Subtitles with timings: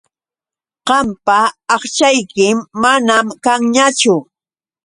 [0.87, 1.37] Qampa
[1.73, 4.15] aqchaykim manam kanñachu.